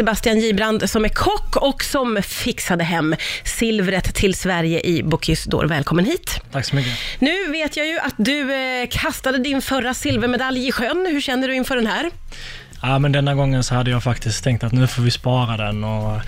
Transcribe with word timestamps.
Sebastian 0.00 0.38
Gibrand 0.38 0.90
som 0.90 1.04
är 1.04 1.08
kock 1.08 1.56
och 1.56 1.84
som 1.84 2.22
fixade 2.22 2.84
hem 2.84 3.14
silvret 3.44 4.14
till 4.14 4.34
Sverige 4.34 4.80
i 4.80 5.02
Bocuse 5.02 5.50
d'Or. 5.50 5.66
Välkommen 5.66 6.04
hit. 6.04 6.40
Tack 6.52 6.64
så 6.64 6.76
mycket. 6.76 6.92
Nu 7.18 7.48
vet 7.48 7.76
jag 7.76 7.86
ju 7.86 7.98
att 7.98 8.14
du 8.16 8.54
eh, 8.54 8.88
kastade 8.90 9.38
din 9.38 9.62
förra 9.62 9.94
silvermedalj 9.94 10.68
i 10.68 10.72
sjön. 10.72 11.06
Hur 11.10 11.20
känner 11.20 11.48
du 11.48 11.54
inför 11.54 11.76
den 11.76 11.86
här? 11.86 12.10
Ja, 12.82 12.98
men 12.98 13.12
denna 13.12 13.34
gången 13.34 13.64
så 13.64 13.74
hade 13.74 13.90
jag 13.90 14.02
faktiskt 14.02 14.44
tänkt 14.44 14.64
att 14.64 14.72
nu 14.72 14.86
får 14.86 15.02
vi 15.02 15.10
spara 15.10 15.56
den 15.56 15.84
och 15.84 16.20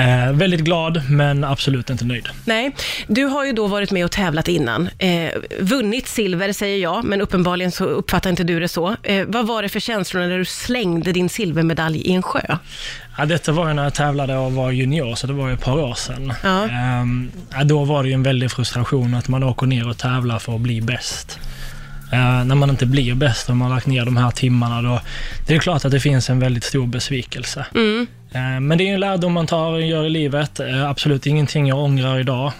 eh, 0.00 0.32
väldigt 0.32 0.60
glad, 0.60 1.02
men 1.10 1.44
absolut 1.44 1.90
inte 1.90 2.04
nöjd. 2.04 2.28
Nej, 2.44 2.76
du 3.06 3.24
har 3.24 3.44
ju 3.44 3.52
då 3.52 3.66
varit 3.66 3.90
med 3.90 4.04
och 4.04 4.10
tävlat 4.10 4.48
innan. 4.48 4.88
Eh, 4.98 5.30
vunnit 5.60 6.08
silver 6.08 6.52
säger 6.52 6.78
jag, 6.78 7.04
men 7.04 7.20
uppenbarligen 7.20 7.72
så 7.72 7.84
uppfattar 7.84 8.30
inte 8.30 8.44
du 8.44 8.60
det 8.60 8.68
så. 8.68 8.96
Eh, 9.02 9.26
vad 9.28 9.46
var 9.46 9.62
det 9.62 9.68
för 9.68 9.80
känslor 9.80 10.20
när 10.20 10.38
du 10.38 10.44
slängde 10.44 11.12
din 11.12 11.28
silvermedalj 11.28 11.98
i 11.98 12.12
en 12.12 12.22
sjö? 12.22 12.56
Ja, 13.18 13.26
detta 13.26 13.52
var 13.52 13.68
ju 13.68 13.74
när 13.74 13.84
jag 13.84 13.94
tävlade 13.94 14.36
och 14.36 14.52
var 14.52 14.70
junior, 14.70 15.14
så 15.14 15.26
det 15.26 15.32
var 15.32 15.48
ju 15.48 15.54
ett 15.54 15.64
par 15.64 15.78
år 15.78 15.94
sedan. 15.94 16.32
Ja. 16.42 16.68
Ehm, 16.68 17.30
då 17.64 17.84
var 17.84 18.02
det 18.02 18.08
ju 18.08 18.14
en 18.14 18.22
väldig 18.22 18.50
frustration 18.50 19.14
att 19.14 19.28
man 19.28 19.42
åker 19.42 19.66
ner 19.66 19.88
och 19.88 19.98
tävlar 19.98 20.38
för 20.38 20.54
att 20.54 20.60
bli 20.60 20.80
bäst. 20.80 21.38
Eh, 22.12 22.44
när 22.44 22.54
man 22.54 22.70
inte 22.70 22.86
blir 22.86 23.14
bäst 23.14 23.48
och 23.48 23.56
man 23.56 23.70
har 23.70 23.76
lagt 23.76 23.86
ner 23.86 24.04
de 24.04 24.16
här 24.16 24.30
timmarna, 24.30 24.82
då 24.82 25.00
det 25.46 25.54
är 25.54 25.58
klart 25.58 25.84
att 25.84 25.92
det 25.92 26.00
finns 26.00 26.30
en 26.30 26.38
väldigt 26.38 26.64
stor 26.64 26.86
besvikelse. 26.86 27.66
Mm. 27.74 28.06
Eh, 28.32 28.60
men 28.60 28.78
det 28.78 28.88
är 28.88 28.94
en 28.94 29.00
lärdom 29.00 29.32
man 29.32 29.46
tar 29.46 29.72
och 29.72 29.82
gör 29.82 30.04
i 30.04 30.10
livet. 30.10 30.60
Eh, 30.60 30.88
absolut 30.88 31.26
ingenting 31.26 31.66
jag 31.66 31.78
ångrar 31.78 32.18
idag, 32.18 32.52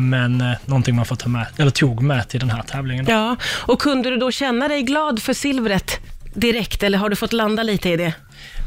men 0.00 0.44
någonting 0.64 0.96
man 0.96 1.04
får 1.04 1.16
ta 1.16 1.28
med, 1.28 1.46
eller 1.56 1.70
tog 1.70 2.02
med 2.02 2.28
till 2.28 2.40
den 2.40 2.50
här 2.50 2.62
tävlingen. 2.62 3.04
Då. 3.04 3.12
Ja, 3.12 3.36
och 3.44 3.80
kunde 3.80 4.10
du 4.10 4.16
då 4.16 4.30
känna 4.30 4.68
dig 4.68 4.82
glad 4.82 5.22
för 5.22 5.32
silvret 5.32 6.00
direkt, 6.34 6.82
eller 6.82 6.98
har 6.98 7.08
du 7.08 7.16
fått 7.16 7.32
landa 7.32 7.62
lite 7.62 7.88
i 7.88 7.96
det? 7.96 8.12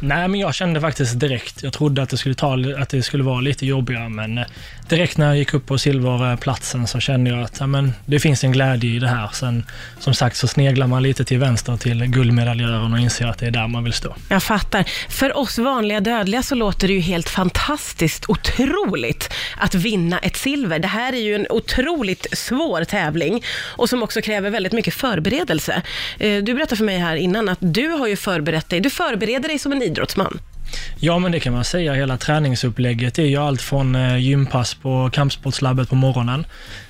Nej, 0.02 0.28
men 0.28 0.40
jag 0.40 0.56
kände 0.56 0.82
faktiskt 0.82 1.20
direkt. 1.20 1.64
Jag 1.64 1.74
trodde 1.74 2.02
att 2.02 2.10
det 2.10 2.18
skulle, 2.18 2.36
ta, 2.36 2.58
att 2.78 2.90
det 2.90 3.04
skulle 3.04 3.24
vara 3.24 3.42
lite 3.42 3.66
jobbigare, 3.66 4.10
men 4.10 4.38
eh, 4.38 4.46
direkt 4.90 5.18
när 5.18 5.26
jag 5.26 5.38
gick 5.38 5.54
upp 5.54 5.66
på 5.66 5.78
silverplatsen 5.78 6.88
så 6.88 7.00
kände 7.00 7.30
jag 7.30 7.40
att 7.40 7.60
ja, 7.60 7.68
men, 7.68 7.94
det 8.06 8.20
finns 8.20 8.44
en 8.44 8.52
glädje 8.52 8.90
i 8.90 9.00
det 9.00 9.08
här. 9.08 9.30
Sen, 9.34 9.66
som 10.00 10.14
sagt, 10.14 10.38
så 10.38 10.48
sneglar 10.48 10.88
man 10.88 11.04
lite 11.04 11.26
till 11.26 11.40
vänster 11.40 11.78
till 11.78 12.06
guldmedaljören 12.06 12.94
och 12.94 13.00
inser 13.00 13.28
att 13.28 13.38
det 13.38 13.46
är 13.46 13.52
där 13.52 13.68
man 13.68 13.84
vill 13.84 13.94
stå. 13.94 14.16
Jag 14.30 14.44
fattar. 14.44 14.86
För 15.10 15.38
oss 15.38 15.58
vanliga 15.58 16.00
dödliga 16.00 16.44
så 16.44 16.56
låter 16.56 16.88
det 16.88 16.94
ju 16.94 17.00
helt 17.00 17.30
fantastiskt 17.30 18.30
otroligt 18.30 19.34
att 19.58 19.76
vinna 19.76 20.20
ett 20.20 20.38
silver. 20.38 20.80
Det 20.80 20.88
här 20.88 21.14
är 21.14 21.22
ju 21.22 21.36
en 21.36 21.48
otroligt 21.50 22.28
svår 22.32 22.84
tävling 22.84 23.44
och 23.62 23.90
som 23.90 24.04
också 24.04 24.22
kräver 24.22 24.50
väldigt 24.50 24.74
mycket 24.74 24.94
förberedelse. 24.94 25.82
Eh, 26.20 26.44
du 26.44 26.54
berättade 26.54 26.76
för 26.76 26.86
mig 26.86 26.98
här 26.98 27.16
innan 27.16 27.50
att 27.50 27.58
du 27.62 27.90
har 27.90 28.08
ju 28.08 28.16
förberett 28.16 28.70
dig. 28.70 28.80
Du 28.80 28.90
förbereder 28.90 29.50
dig 29.50 29.60
som 29.66 29.72
en 29.72 29.82
idrottsman. 29.82 30.40
Ja, 31.00 31.20
men 31.20 31.32
det 31.32 31.40
kan 31.40 31.54
man 31.54 31.64
säga. 31.64 31.94
Hela 31.94 32.18
träningsupplägget 32.18 33.20
är 33.20 33.24
ju 33.24 33.38
allt 33.38 33.62
från 33.62 33.96
eh, 33.96 34.18
gympass 34.18 34.74
på 34.74 35.10
kampsportslabbet 35.14 35.90
på 35.90 35.96
morgonen 35.96 36.46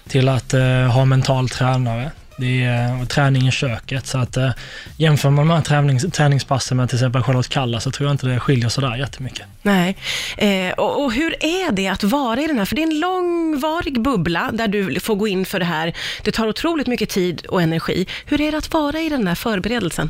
till 0.07 0.29
att 0.29 0.53
eh, 0.53 0.63
ha 0.71 1.05
mental 1.05 1.49
tränare. 1.49 2.11
Det 2.37 2.63
är 2.63 2.99
eh, 2.99 3.05
träning 3.05 3.47
i 3.47 3.51
köket. 3.51 4.07
Så 4.07 4.17
att, 4.17 4.37
eh, 4.37 4.49
jämför 4.97 5.29
man 5.29 5.47
de 5.47 5.53
här 5.53 5.61
tränings, 5.61 6.05
träningspassen 6.11 6.77
med 6.77 6.89
till 6.89 6.97
exempel 6.97 7.23
Charlotte 7.23 7.49
Kalla 7.49 7.79
så 7.79 7.91
tror 7.91 8.07
jag 8.07 8.13
inte 8.13 8.27
det 8.27 8.39
skiljer 8.39 8.69
sådär 8.69 8.95
jättemycket. 8.95 9.45
Nej. 9.61 9.97
Eh, 10.37 10.73
och, 10.73 11.03
och 11.03 11.13
hur 11.13 11.35
är 11.45 11.71
det 11.71 11.87
att 11.87 12.03
vara 12.03 12.41
i 12.41 12.47
den 12.47 12.57
här? 12.57 12.65
För 12.65 12.75
det 12.75 12.81
är 12.81 12.87
en 12.87 12.99
långvarig 12.99 14.01
bubbla 14.01 14.49
där 14.53 14.67
du 14.67 14.99
får 14.99 15.15
gå 15.15 15.27
in 15.27 15.45
för 15.45 15.59
det 15.59 15.65
här. 15.65 15.93
Det 16.23 16.31
tar 16.31 16.47
otroligt 16.47 16.87
mycket 16.87 17.09
tid 17.09 17.45
och 17.45 17.61
energi. 17.61 18.07
Hur 18.25 18.41
är 18.41 18.51
det 18.51 18.57
att 18.57 18.73
vara 18.73 18.99
i 18.99 19.09
den 19.09 19.27
här 19.27 19.35
förberedelsen? 19.35 20.09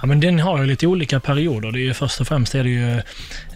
Ja, 0.00 0.06
men 0.06 0.20
den 0.20 0.40
har 0.40 0.60
ju 0.60 0.66
lite 0.66 0.86
olika 0.86 1.20
perioder. 1.20 1.72
Det 1.72 1.78
är 1.78 1.82
ju 1.82 1.94
först 1.94 2.20
och 2.20 2.26
främst 2.26 2.54
är 2.54 2.64
det 2.64 2.70
ju 2.70 3.02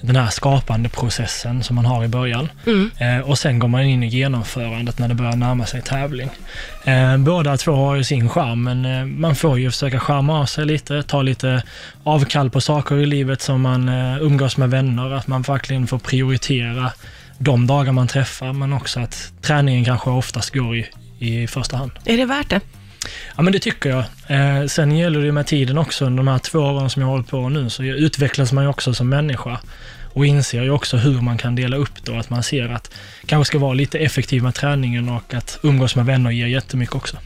den 0.00 0.16
här 0.16 0.28
skapande 0.28 0.88
processen 0.88 1.62
som 1.62 1.76
man 1.76 1.84
har 1.84 2.04
i 2.04 2.08
början. 2.08 2.48
Mm. 2.66 2.90
Eh, 2.98 3.30
och 3.30 3.38
sen 3.38 3.58
går 3.58 3.68
man 3.68 3.82
in 3.82 4.02
i 4.02 4.06
genomförandet 4.06 4.98
när 4.98 5.08
det 5.08 5.14
börjar 5.14 5.36
närma 5.36 5.66
sig 5.66 5.82
tävling. 5.82 6.30
Eh, 6.84 7.16
båda 7.16 7.56
två 7.56 7.72
har 7.72 7.96
ju 7.96 8.04
sin 8.04 8.28
charm, 8.28 8.62
men 8.62 8.84
eh, 8.84 9.04
man 9.04 9.34
får 9.34 9.58
ju 9.58 9.70
försöka 9.70 10.00
charma 10.00 10.40
av 10.40 10.46
sig 10.46 10.66
lite, 10.66 11.02
ta 11.02 11.22
lite 11.22 11.62
avkall 12.04 12.50
på 12.50 12.60
saker 12.60 12.96
i 12.96 13.06
livet 13.06 13.42
som 13.42 13.62
man 13.62 13.88
eh, 13.88 14.22
umgås 14.22 14.56
med 14.56 14.70
vänner, 14.70 15.12
att 15.12 15.26
man 15.26 15.42
verkligen 15.42 15.86
får 15.86 15.98
prioritera 15.98 16.92
de 17.38 17.66
dagar 17.66 17.92
man 17.92 18.08
träffar, 18.08 18.52
men 18.52 18.72
också 18.72 19.00
att 19.00 19.32
träningen 19.42 19.84
kanske 19.84 20.10
oftast 20.10 20.54
går 20.54 20.76
i, 20.76 20.86
i 21.18 21.46
första 21.46 21.76
hand. 21.76 21.92
Är 22.04 22.16
det 22.16 22.24
värt 22.24 22.50
det? 22.50 22.60
Ja, 23.36 23.42
men 23.42 23.52
det 23.52 23.58
tycker 23.58 23.90
jag. 23.90 24.04
Eh, 24.26 24.66
sen 24.66 24.96
gäller 24.96 25.20
det 25.20 25.26
ju 25.26 25.32
med 25.32 25.46
tiden 25.46 25.78
också, 25.78 26.04
under 26.04 26.16
de 26.16 26.28
här 26.28 26.38
två 26.38 26.58
åren 26.58 26.90
som 26.90 27.02
jag 27.02 27.06
har 27.06 27.12
hållit 27.12 27.28
på 27.28 27.48
nu, 27.48 27.70
så 27.70 27.82
utvecklas 27.82 28.52
man 28.52 28.64
ju 28.64 28.70
också 28.70 28.94
som 28.94 29.08
människa 29.08 29.60
och 30.12 30.26
inser 30.26 30.62
ju 30.62 30.70
också 30.70 30.96
hur 30.96 31.20
man 31.20 31.38
kan 31.38 31.54
dela 31.54 31.76
upp 31.76 32.04
det 32.04 32.12
och 32.12 32.20
att 32.20 32.30
man 32.30 32.42
ser 32.42 32.68
att 32.68 32.90
kanske 33.26 33.50
ska 33.50 33.58
vara 33.58 33.74
lite 33.74 33.98
effektiv 33.98 34.42
med 34.42 34.54
träningen 34.54 35.08
och 35.08 35.34
att 35.34 35.58
umgås 35.62 35.96
med 35.96 36.06
vänner 36.06 36.30
ger 36.30 36.46
jättemycket 36.46 36.94
också. 36.94 37.16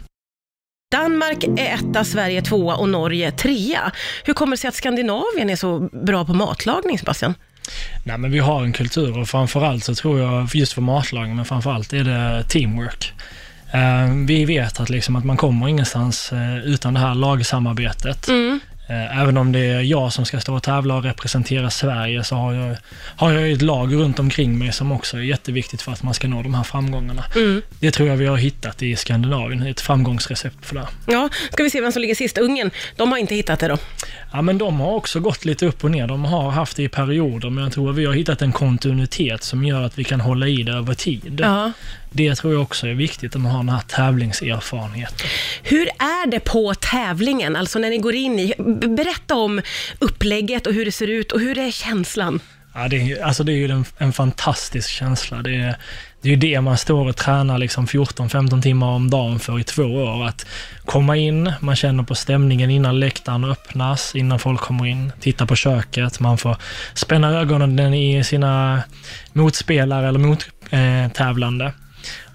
Danmark 0.92 1.44
är 1.44 1.74
etta, 1.74 2.04
Sverige 2.04 2.42
tvåa 2.42 2.76
och 2.76 2.88
Norge 2.88 3.30
trea. 3.30 3.92
Hur 4.24 4.34
kommer 4.34 4.56
det 4.56 4.60
sig 4.60 4.68
att 4.68 4.74
Skandinavien 4.74 5.50
är 5.50 5.56
så 5.56 5.88
bra 5.92 6.24
på 6.24 6.34
matlagning, 6.34 6.98
Sebastian? 6.98 7.34
Nej, 8.04 8.18
men 8.18 8.30
vi 8.30 8.38
har 8.38 8.62
en 8.62 8.72
kultur 8.72 9.18
och 9.18 9.28
framförallt 9.28 9.84
så 9.84 9.94
tror 9.94 10.20
jag, 10.20 10.54
just 10.54 10.72
för 10.72 10.82
matlagning, 10.82 11.36
men 11.36 11.44
framförallt 11.44 11.92
är 11.92 12.04
det 12.04 12.44
teamwork. 12.48 13.12
Eh, 13.72 14.14
vi 14.26 14.44
vet 14.44 14.80
att, 14.80 14.90
liksom, 14.90 15.16
att 15.16 15.24
man 15.24 15.36
kommer 15.36 15.68
ingenstans 15.68 16.32
eh, 16.32 16.58
utan 16.58 16.94
det 16.94 17.00
här 17.00 17.14
lagsamarbetet. 17.14 18.28
Mm. 18.28 18.60
Eh, 18.88 19.20
Även 19.20 19.36
om 19.36 19.52
det 19.52 19.58
är 19.58 19.80
jag 19.80 20.12
som 20.12 20.24
ska 20.24 20.40
stå 20.40 20.54
och 20.56 20.62
tävla 20.62 20.94
och 20.94 21.02
representera 21.02 21.70
Sverige 21.70 22.24
så 22.24 22.36
har 22.36 22.54
jag, 22.54 22.76
har 23.16 23.32
jag 23.32 23.52
ett 23.52 23.62
lag 23.62 23.94
runt 23.94 24.18
omkring 24.18 24.58
mig 24.58 24.72
som 24.72 24.92
också 24.92 25.16
är 25.16 25.20
jätteviktigt 25.20 25.82
för 25.82 25.92
att 25.92 26.02
man 26.02 26.14
ska 26.14 26.28
nå 26.28 26.42
de 26.42 26.54
här 26.54 26.62
framgångarna. 26.62 27.24
Mm. 27.36 27.62
Det 27.80 27.90
tror 27.90 28.08
jag 28.08 28.16
vi 28.16 28.26
har 28.26 28.36
hittat 28.36 28.82
i 28.82 28.96
Skandinavien, 28.96 29.62
ett 29.62 29.80
framgångsrecept 29.80 30.66
för 30.66 30.74
det. 30.74 30.86
Ja, 31.06 31.28
ska 31.52 31.62
vi 31.62 31.70
se 31.70 31.80
vem 31.80 31.92
som 31.92 32.02
ligger 32.02 32.14
sist? 32.14 32.38
Ungern, 32.38 32.70
de 32.96 33.10
har 33.12 33.18
inte 33.18 33.34
hittat 33.34 33.60
det 33.60 33.68
då. 33.68 33.78
Ja, 34.36 34.42
men 34.42 34.58
de 34.58 34.80
har 34.80 34.92
också 34.92 35.20
gått 35.20 35.44
lite 35.44 35.66
upp 35.66 35.84
och 35.84 35.90
ner. 35.90 36.06
De 36.06 36.24
har 36.24 36.50
haft 36.50 36.76
det 36.76 36.82
i 36.82 36.88
perioder, 36.88 37.50
men 37.50 37.64
jag 37.64 37.72
tror 37.72 37.90
att 37.90 37.96
vi 37.96 38.04
har 38.04 38.12
hittat 38.12 38.42
en 38.42 38.52
kontinuitet 38.52 39.42
som 39.42 39.64
gör 39.64 39.82
att 39.82 39.98
vi 39.98 40.04
kan 40.04 40.20
hålla 40.20 40.48
i 40.48 40.62
det 40.62 40.72
över 40.72 40.94
tid. 40.94 41.40
Ja. 41.42 41.72
Det 42.10 42.34
tror 42.34 42.52
jag 42.52 42.62
också 42.62 42.86
är 42.86 42.94
viktigt, 42.94 43.34
att 43.34 43.40
man 43.40 43.52
har 43.52 43.58
den 43.58 43.68
här 43.68 43.80
tävlingserfarenheten. 43.80 45.26
Hur 45.62 45.86
är 45.88 46.30
det 46.30 46.40
på 46.40 46.74
tävlingen, 46.74 47.56
alltså 47.56 47.78
när 47.78 47.90
ni 47.90 47.98
går 47.98 48.14
in 48.14 48.38
i... 48.38 48.54
Berätta 48.96 49.34
om 49.34 49.60
upplägget 49.98 50.66
och 50.66 50.72
hur 50.72 50.84
det 50.84 50.92
ser 50.92 51.08
ut 51.08 51.32
och 51.32 51.40
hur 51.40 51.58
är 51.58 51.70
känslan? 51.70 52.40
Ja, 52.78 52.88
det, 52.88 52.96
är, 52.96 53.24
alltså 53.24 53.44
det 53.44 53.52
är 53.52 53.56
ju 53.56 53.70
en, 53.70 53.84
en 53.98 54.12
fantastisk 54.12 54.90
känsla. 54.90 55.42
Det 55.42 55.56
är, 55.56 55.76
det 56.20 56.28
är 56.28 56.30
ju 56.30 56.36
det 56.36 56.60
man 56.60 56.76
står 56.78 57.08
och 57.08 57.16
tränar 57.16 57.58
liksom 57.58 57.86
14-15 57.86 58.62
timmar 58.62 58.86
om 58.86 59.10
dagen 59.10 59.38
för 59.38 59.60
i 59.60 59.64
två 59.64 59.82
år. 59.82 60.26
Att 60.26 60.46
komma 60.84 61.16
in, 61.16 61.52
man 61.60 61.76
känner 61.76 62.02
på 62.02 62.14
stämningen 62.14 62.70
innan 62.70 63.00
läktaren 63.00 63.44
öppnas, 63.44 64.14
innan 64.14 64.38
folk 64.38 64.60
kommer 64.60 64.86
in, 64.86 65.12
titta 65.20 65.46
på 65.46 65.56
köket, 65.56 66.20
man 66.20 66.38
får 66.38 66.56
spänna 66.94 67.40
ögonen 67.40 67.94
i 67.94 68.24
sina 68.24 68.82
motspelare 69.32 70.08
eller 70.08 70.18
mottävlande. 70.18 71.72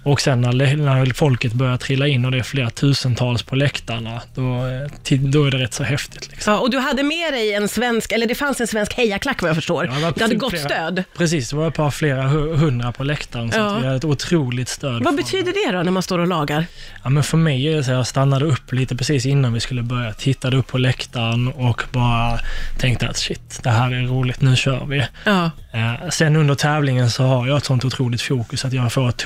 Och 0.04 0.20
sen 0.20 0.40
när, 0.40 0.76
när 0.76 1.12
folket 1.14 1.52
börjar 1.52 1.76
trilla 1.76 2.06
in 2.06 2.24
och 2.24 2.30
det 2.30 2.38
är 2.38 2.42
flera 2.42 2.70
tusentals 2.70 3.42
på 3.42 3.56
läktarna, 3.56 4.22
då, 4.34 4.42
eh, 4.42 5.18
då 5.20 5.44
är 5.44 5.50
det 5.50 5.58
rätt 5.58 5.74
så 5.74 5.84
häftigt. 5.84 6.28
Liksom. 6.30 6.52
Ja, 6.52 6.58
och 6.60 6.70
du 6.70 6.78
hade 6.78 7.02
med 7.02 7.32
dig 7.32 7.54
en 7.54 7.68
svensk, 7.68 8.12
eller 8.12 8.26
det 8.26 8.34
fanns 8.34 8.60
en 8.60 8.66
svensk 8.66 8.94
hejaklack 8.94 9.42
vad 9.42 9.48
jag 9.48 9.56
förstår. 9.56 9.84
Ja, 9.86 9.92
det 10.06 10.12
du 10.16 10.22
hade 10.22 10.34
gott 10.34 10.58
stöd. 10.58 11.04
Precis, 11.16 11.50
det 11.50 11.56
var 11.56 11.68
ett 11.68 11.74
par 11.74 11.90
flera 11.90 12.22
hu- 12.22 12.56
hundra 12.56 12.92
på 12.92 13.04
läktaren, 13.04 13.52
så 13.52 13.58
Ja. 13.58 13.66
att 13.76 13.82
vi 13.82 13.86
hade 13.86 13.96
ett 13.96 14.04
otroligt 14.04 14.68
stöd. 14.68 15.02
Vad 15.04 15.16
betyder 15.16 15.52
det 15.66 15.76
då 15.76 15.82
när 15.82 15.90
man 15.92 16.02
står 16.02 16.18
och 16.18 16.26
lagar? 16.26 16.66
Ja, 17.04 17.10
men 17.10 17.22
för 17.22 17.36
mig 17.36 17.68
är 17.68 17.76
det 17.76 17.84
så 17.84 17.90
att 17.90 17.96
jag 17.96 18.06
stannade 18.06 18.44
upp 18.44 18.72
lite 18.72 18.96
precis 18.96 19.26
innan 19.26 19.52
vi 19.52 19.60
skulle 19.60 19.82
börja, 19.82 20.12
tittade 20.12 20.56
upp 20.56 20.66
på 20.66 20.78
läktaren 20.78 21.48
och 21.48 21.82
bara 21.92 22.38
tänkte 22.78 23.08
att 23.08 23.16
shit, 23.16 23.60
det 23.62 23.70
här 23.70 23.90
är 23.92 24.02
roligt, 24.06 24.40
nu 24.40 24.56
kör 24.56 24.84
vi. 24.86 25.04
Ja. 25.24 25.50
Eh, 25.72 26.08
sen 26.10 26.36
under 26.36 26.54
tävlingen 26.54 27.10
så 27.10 27.22
har 27.24 27.46
jag 27.46 27.56
ett 27.56 27.64
sånt 27.64 27.84
otroligt 27.84 28.22
fokus 28.22 28.64
att 28.64 28.72
jag 28.72 28.92
får 28.92 29.08
ett 29.08 29.16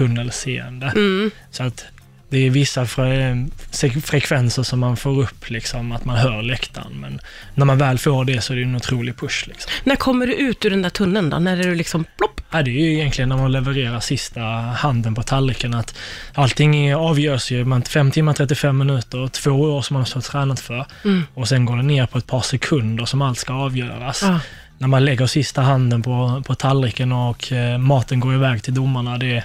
tunnelseende. 0.67 0.87
Mm. 0.97 1.31
Så 1.51 1.63
att 1.63 1.85
det 2.29 2.39
är 2.47 2.51
vissa 2.51 2.85
fre- 2.85 3.51
se- 3.71 4.01
frekvenser 4.01 4.63
som 4.63 4.81
man 4.81 4.97
får 4.97 5.21
upp, 5.23 5.51
liksom, 5.51 5.93
att 5.93 6.05
man 6.05 6.17
hör 6.17 6.43
läktaren. 6.43 6.93
Men 7.01 7.21
när 7.55 7.65
man 7.65 7.79
väl 7.79 7.99
får 7.99 8.25
det 8.25 8.41
så 8.41 8.53
är 8.53 8.57
det 8.57 8.63
en 8.63 8.77
otrolig 8.77 9.17
push. 9.17 9.45
Liksom. 9.49 9.71
När 9.85 9.97
kommer 9.97 10.27
du 10.27 10.35
ut 10.35 10.65
ur 10.65 10.71
den 10.71 10.83
där 10.83 10.91
tunneln 10.91 11.31
då? 11.31 11.39
När 11.39 11.57
är 11.57 11.63
du 11.65 11.75
liksom 11.75 12.05
plopp? 12.19 12.41
Ja, 12.51 12.63
det 12.63 12.71
är 12.71 12.83
ju 12.85 12.93
egentligen 12.95 13.29
när 13.29 13.37
man 13.37 13.53
levererar 13.53 14.01
sista 14.01 14.41
handen 14.77 15.15
på 15.15 15.23
tallriken 15.23 15.75
att 15.75 15.95
allting 16.35 16.77
är, 16.77 16.95
avgörs 16.95 17.51
ju 17.51 17.65
med 17.65 17.89
5 17.89 18.11
timmar 18.11 18.33
35 18.33 18.79
minuter, 18.79 19.29
två 19.29 19.51
år 19.51 19.83
som 19.83 19.95
man 19.95 20.07
har 20.15 20.21
tränat 20.21 20.61
för 20.61 20.87
Mm. 21.05 21.25
och 21.35 21.49
sen 21.49 21.65
går 21.65 21.77
det 21.77 21.83
ner 21.83 22.07
på 22.07 22.19
ett 22.19 22.27
par 22.27 22.41
sekunder 22.41 23.05
som 23.05 23.23
allt 23.23 23.39
ska 23.39 23.53
avgöras. 23.55 24.23
Ja. 24.23 24.41
När 24.79 24.89
man 24.89 25.05
lägger 25.05 25.27
sista 25.27 25.63
handen 25.63 26.03
på, 26.03 26.43
på 26.47 26.55
tallriken 26.55 27.13
och 27.13 27.53
eh, 27.53 27.79
maten 27.79 28.21
går 28.21 28.35
iväg 28.35 28.63
till 28.63 28.75
domarna, 28.75 29.19
det, 29.19 29.45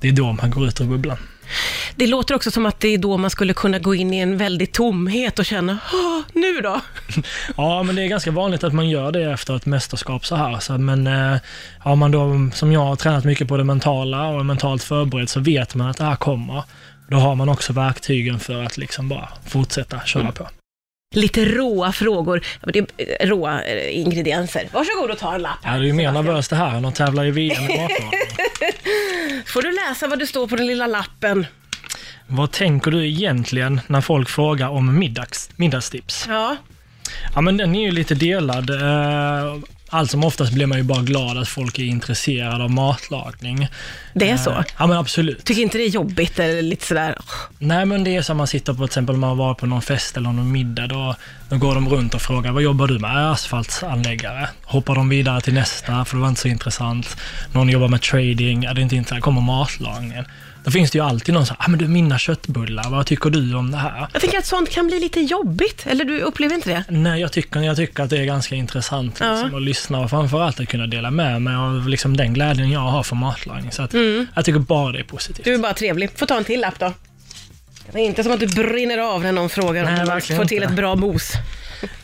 det 0.00 0.08
är 0.08 0.12
då 0.12 0.32
man 0.32 0.50
går 0.50 0.66
ut 0.66 0.80
ur 0.80 0.84
bubblan. 0.84 1.16
Det 1.96 2.06
låter 2.06 2.34
också 2.34 2.50
som 2.50 2.66
att 2.66 2.80
det 2.80 2.88
är 2.88 2.98
då 2.98 3.16
man 3.16 3.30
skulle 3.30 3.54
kunna 3.54 3.78
gå 3.78 3.94
in 3.94 4.14
i 4.14 4.18
en 4.18 4.36
väldig 4.38 4.72
tomhet 4.72 5.38
och 5.38 5.44
känna, 5.44 5.78
"Åh, 5.92 6.20
nu 6.32 6.60
då? 6.60 6.80
Ja, 7.56 7.82
men 7.82 7.96
det 7.96 8.02
är 8.02 8.06
ganska 8.08 8.30
vanligt 8.30 8.64
att 8.64 8.72
man 8.72 8.88
gör 8.88 9.12
det 9.12 9.32
efter 9.32 9.56
ett 9.56 9.66
mästerskap 9.66 10.26
så 10.26 10.36
här. 10.36 10.58
Så, 10.58 10.78
men 10.78 11.06
eh, 11.06 11.36
har 11.78 11.96
man 11.96 12.10
då, 12.10 12.50
som 12.54 12.72
jag 12.72 12.80
har 12.80 12.96
tränat 12.96 13.24
mycket 13.24 13.48
på 13.48 13.56
det 13.56 13.64
mentala 13.64 14.28
och 14.28 14.40
är 14.40 14.44
mentalt 14.44 14.82
förberedd, 14.82 15.28
så 15.28 15.40
vet 15.40 15.74
man 15.74 15.88
att 15.90 15.96
det 15.96 16.04
här 16.04 16.16
kommer. 16.16 16.62
Då 17.10 17.16
har 17.16 17.34
man 17.34 17.48
också 17.48 17.72
verktygen 17.72 18.40
för 18.40 18.62
att 18.62 18.76
liksom 18.76 19.08
bara 19.08 19.28
fortsätta 19.46 20.00
köra 20.00 20.32
på. 20.32 20.48
Lite 21.14 21.44
råa 21.44 21.92
frågor, 21.92 22.42
Ja, 22.66 22.72
det 22.72 22.78
är 22.78 23.26
råa 23.26 23.62
eh, 23.62 23.98
ingredienser. 24.00 24.68
Varsågod 24.72 25.10
och 25.10 25.18
ta 25.18 25.34
en 25.34 25.42
lapp. 25.42 25.58
Ja, 25.64 25.70
det 25.70 25.76
är 25.76 25.82
ju 25.82 25.92
mer 25.92 26.12
nervöst 26.12 26.50
det 26.50 26.56
här 26.56 26.76
än 26.76 26.84
att 26.84 26.94
tävla 26.94 27.26
i 27.26 27.30
VM 27.30 27.62
i. 27.70 27.88
Får 29.56 29.62
du 29.62 29.72
läsa 29.72 30.08
vad 30.08 30.18
det 30.18 30.26
står 30.26 30.46
på 30.46 30.56
den 30.56 30.66
lilla 30.66 30.86
lappen? 30.86 31.46
Vad 32.26 32.52
tänker 32.52 32.90
du 32.90 33.06
egentligen 33.06 33.80
när 33.86 34.00
folk 34.00 34.28
frågar 34.28 34.68
om 34.68 34.98
middags, 34.98 35.50
middagstips? 35.56 36.24
Ja, 36.28 36.56
Ja, 37.34 37.40
men 37.40 37.56
den 37.56 37.74
är 37.76 37.80
ju 37.80 37.90
lite 37.90 38.14
delad. 38.14 38.70
Eh, 38.70 39.54
Allt 39.88 40.10
som 40.10 40.24
oftast 40.24 40.52
blir 40.52 40.66
man 40.66 40.78
ju 40.78 40.84
bara 40.84 41.02
glad 41.02 41.38
att 41.38 41.48
folk 41.48 41.78
är 41.78 41.84
intresserade 41.84 42.64
av 42.64 42.70
matlagning. 42.70 43.68
det 44.14 44.30
är 44.30 44.36
så. 44.36 44.50
Eh, 44.50 44.62
Ja, 44.78 44.86
men 44.86 44.96
absolut. 44.98 45.44
Tycker 45.44 45.62
inte 45.62 45.78
det 45.78 45.84
är 45.84 45.88
jobbigt 45.88 46.38
eller 46.38 46.62
lite 46.62 46.86
sådär, 46.86 47.18
Nej, 47.58 47.86
men 47.86 48.04
det 48.04 48.16
är 48.16 48.22
som 48.22 48.36
man 48.36 48.46
sitter 48.46 48.72
på, 48.72 48.76
till 48.76 48.84
exempel 48.84 49.14
om 49.14 49.20
man 49.20 49.36
varit 49.36 49.58
på 49.58 49.66
någon 49.66 49.82
fest 49.82 50.16
eller 50.16 50.32
någon 50.32 50.52
middag, 50.52 50.86
då, 50.86 51.14
då 51.48 51.56
går 51.56 51.74
de 51.74 51.88
runt 51.88 52.14
och 52.14 52.22
frågar, 52.22 52.52
vad 52.52 52.62
jobbar 52.62 52.86
du 52.86 52.98
med? 52.98 53.10
"Jag 53.10 53.20
är 53.22 53.32
Asfaltsanläggare. 53.32 54.48
Hoppar 54.64 54.94
de 54.94 55.08
vidare 55.08 55.40
till 55.40 55.54
nästa, 55.54 56.04
för 56.04 56.16
det 56.16 56.20
var 56.22 56.28
inte 56.28 56.40
så 56.40 56.48
intressant. 56.48 57.16
Någon 57.52 57.68
jobbar 57.68 57.88
med 57.88 58.02
trading, 58.02 58.62
ja, 58.62 58.74
det 58.74 58.80
är 58.80 58.82
inte 58.82 58.96
intressant, 58.96 59.22
kommer 59.22 59.40
matlagningen. 59.40 60.24
Då 60.66 60.72
finns 60.72 60.90
det 60.90 60.98
ju 60.98 61.04
alltid 61.04 61.34
någon 61.34 61.46
som, 61.46 61.56
ah, 61.58 61.68
men 61.68 61.78
du, 61.78 61.88
mina 61.88 62.18
köttbullar, 62.18 62.90
vad 62.90 63.06
tycker 63.06 63.30
du 63.30 63.54
om 63.54 63.70
det 63.70 63.76
här? 63.76 64.06
Jag 64.12 64.20
tänker 64.22 64.38
att 64.38 64.46
sånt 64.46 64.70
kan 64.70 64.86
bli 64.86 65.00
lite 65.00 65.20
jobbigt, 65.20 65.86
eller 65.86 66.04
du 66.04 66.20
upplever 66.20 66.54
inte 66.54 66.70
det? 66.70 66.84
Nej, 66.88 67.20
jag 67.20 67.32
tycker, 67.32 67.60
jag 67.60 67.76
tycker 67.76 68.02
att 68.02 68.10
det 68.10 68.18
är 68.18 68.24
ganska 68.24 68.54
intressant 68.54 69.16
Ja. 69.20 69.32
liksom, 69.32 69.54
att 69.54 69.62
lyssna 69.62 69.98
och 70.00 70.10
framförallt 70.10 70.60
att 70.60 70.68
kunna 70.68 70.86
dela 70.86 71.10
med 71.10 71.42
mig 71.42 71.54
av 71.54 71.88
liksom, 71.88 72.16
den 72.16 72.34
glädjen 72.34 72.70
jag 72.70 72.80
har 72.80 73.02
för 73.02 73.16
matlagning. 73.16 73.72
Så 73.72 73.82
att, 73.82 73.94
jag 74.34 74.44
tycker 74.44 74.58
bara 74.58 74.92
det 74.92 74.98
är 74.98 75.04
positivt. 75.04 75.46
Mm. 75.46 75.52
Du 75.52 75.58
är 75.60 75.62
bara 75.68 75.74
trevlig. 75.74 76.10
Får 76.16 76.26
ta 76.26 76.36
en 76.36 76.44
till 76.44 76.60
lapp 76.60 76.78
då. 76.78 76.92
Det 77.92 77.98
är 77.98 78.04
inte 78.04 78.22
som 78.22 78.32
att 78.32 78.40
du 78.40 78.46
brinner 78.46 78.98
av 78.98 79.22
när 79.22 79.32
någon 79.32 79.48
frågar 79.50 79.84
Nej, 79.84 80.00
om 80.00 80.20
du 80.28 80.34
får 80.36 80.44
till 80.44 80.56
inte. 80.56 80.68
ett 80.68 80.76
bra 80.76 80.94
mos. 80.96 81.32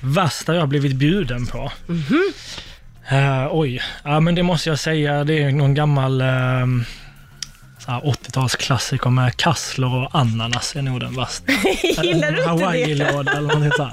Värsta 0.01 0.55
jag 0.55 0.69
blivit 0.69 0.93
bjuden 0.97 1.47
på? 1.47 1.73
Mhm. 1.87 2.33
Eh, 3.11 3.49
oj, 3.51 3.83
ja, 4.05 4.21
men 4.21 4.35
det 4.35 4.43
måste 4.43 4.69
jag 4.69 4.79
säga, 4.79 5.25
det 5.25 5.43
är 5.43 5.51
någon 5.51 5.75
gammal 5.75 6.21
här 6.21 6.85
80-talsklassiker 7.87 9.11
med 9.11 9.37
kassler 9.37 9.95
och 9.95 10.11
ananas 10.13 10.77
är 10.77 10.83
nog 10.83 11.01
den 11.01 11.17
värsta. 11.17 11.53
Gillar 12.03 12.31
du 12.33 12.39
inte 12.39 12.43
det? 12.43 12.49
Hawaii-låda 12.49 13.33
eller 13.33 13.55
något 13.55 13.77
sånt. 13.77 13.93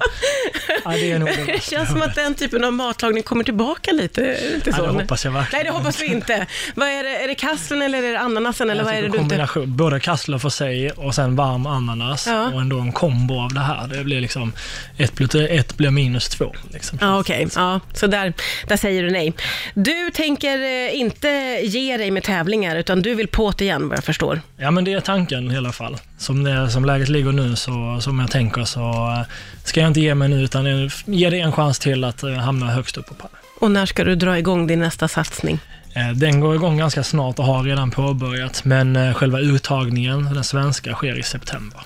Ja, 0.86 0.91
det 0.91 1.12
är 1.12 1.19
nog 1.19 1.30
det 1.45 1.63
känns 1.63 1.89
som 1.89 2.01
att 2.01 2.15
den 2.15 2.36
typen 2.36 2.63
av 2.63 2.74
matlagning 2.74 3.24
kommer 3.24 3.44
tillbaka 3.44 3.91
lite. 3.91 4.21
Inte 4.56 4.69
Ja, 4.69 4.75
så? 4.75 4.86
det 4.86 4.91
hoppas 4.91 5.25
jag 5.25 5.31
verkligen. 5.31 5.63
Nej, 5.63 5.71
det 5.71 5.77
hoppas 5.80 6.01
vi 6.01 6.06
inte. 6.06 6.45
Vad 6.75 6.88
är 6.88 7.03
det? 7.03 7.24
Är 7.24 7.27
det 7.27 7.36
kassen 7.36 7.81
eller 7.81 8.03
är 8.03 8.12
det 8.12 8.19
ananasen? 8.19 8.69
Eller 8.69 8.81
Jag 8.81 8.86
vad 8.86 8.94
är 8.94 9.01
det 9.01 9.07
du 9.09 9.18
inte... 9.18 9.68
både 9.68 10.00
kassler 10.00 10.38
för 10.38 10.50
sig 10.50 10.92
och 10.92 11.15
sen 11.15 11.35
varm 11.35 11.65
ananas 11.68 12.27
Ja. 12.27 12.51
och 12.53 12.62
ändå 12.62 12.80
en 12.80 12.92
kombo 12.92 13.39
av 13.39 13.53
det 13.53 13.59
här. 13.59 13.88
Det 13.88 14.03
blir 14.03 14.21
liksom, 14.21 14.53
ett, 14.97 15.15
plus 15.15 15.35
ett 15.35 15.77
blir 15.77 15.92
minus 15.92 16.30
två. 16.30 16.56
Liksom. 16.74 16.97
Ja, 17.01 17.19
okej. 17.19 17.47
Ja, 17.56 17.80
så 17.94 18.07
där, 18.07 18.33
där 18.68 18.77
säger 18.77 19.03
du 19.03 19.12
nej. 19.12 19.33
Du 19.74 20.12
tänker 20.13 20.59
eh, 20.59 20.95
inte 21.00 21.27
ge 21.63 21.97
dig 21.97 22.12
med 22.12 22.24
tävlingar, 22.24 22.75
utan 22.75 23.01
du 23.01 23.15
vill 23.15 23.27
på 23.27 23.53
det 23.57 23.79
igen, 23.80 23.90
vad 23.90 23.98
jag 23.98 24.04
förstår. 24.04 24.42
Ja, 24.58 24.72
men 24.72 24.84
det 24.84 24.94
är 24.94 25.00
tanken 25.00 25.52
i 25.52 25.58
alla 25.58 25.72
fall. 25.72 25.98
Som, 26.18 26.44
det, 26.44 26.70
som 26.70 26.86
läget 26.86 27.10
ligger 27.10 27.31
nu, 27.31 27.56
så, 27.56 27.98
som 28.02 28.20
jag 28.20 28.31
tänker, 28.31 28.64
så 28.64 28.80
eh, 28.81 29.22
ska 29.64 29.80
jag 29.80 29.88
inte 29.88 30.00
ge 30.02 30.16
mig 30.16 30.30
nu, 30.30 30.42
utan 30.44 30.90
ge 31.06 31.30
det 31.30 31.40
en 31.40 31.52
chans 31.52 31.80
till 31.80 32.04
att 32.04 32.24
eh, 32.24 32.34
hamna 32.34 32.66
högst 32.72 32.98
upp 32.98 33.08
på 33.08 33.14
pallen. 33.14 33.36
Och 33.62 33.72
när 33.72 33.86
ska 33.86 34.04
du 34.04 34.16
dra 34.16 34.38
igång 34.38 34.68
din 34.68 34.80
nästa 34.80 35.08
satsning? 35.08 35.60
Eh, 35.96 36.12
Den 36.16 36.40
går 36.40 36.56
igång 36.56 36.78
ganska 36.78 37.04
snart 37.04 37.40
och 37.40 37.46
har 37.46 37.64
redan 37.64 37.92
påbörjat, 37.92 38.66
men 38.66 39.14
själva 39.14 39.40
uttagningen, 39.40 40.34
den 40.34 40.44
svenska, 40.44 40.94
sker 40.94 41.20
i 41.20 41.24
september. 41.24 41.80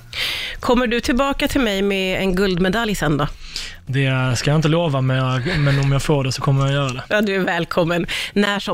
Kommer 0.60 0.88
du 0.88 1.00
tillbaka 1.00 1.48
till 1.48 1.62
mig 1.62 1.81
med 1.81 2.19
en 2.19 2.36
guldmedalj 2.36 2.95
sen 2.95 3.18
då? 3.18 3.28
Det 3.86 4.36
ska 4.38 4.50
jag 4.51 4.56
inte 4.57 4.68
lova, 4.68 5.01
men 5.01 5.80
om 5.84 5.92
jag 5.92 6.01
får 6.01 6.24
det 6.24 6.31
så 6.31 6.42
kommer 6.42 6.66
jag 6.66 6.74
göra 6.74 6.94
det. 6.94 7.04
Ja, 7.07 7.22
du 7.22 7.36
är 7.36 7.40
välkommen 7.40 8.06
när 8.34 8.60
som 8.60 8.72